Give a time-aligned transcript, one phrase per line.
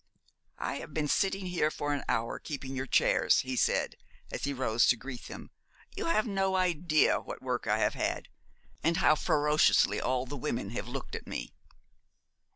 [0.57, 3.97] 'I have been sitting here for an hour keeping your chairs,' he said,
[4.31, 5.51] as he rose to greet them.
[5.95, 8.27] 'You have no idea what work I have had,
[8.83, 11.53] and how ferociously all the women have looked at me.'